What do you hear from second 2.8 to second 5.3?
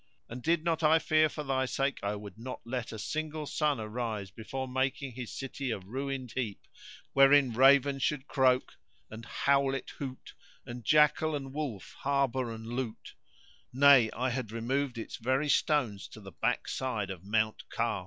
a single sun arise before making